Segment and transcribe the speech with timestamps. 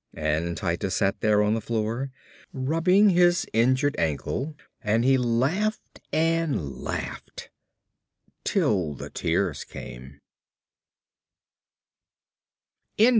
[0.17, 2.09] And Titus sat there on the floor
[2.53, 7.51] rubbing his injured ankle and he laughed and laughed
[8.43, 10.19] till the tears came.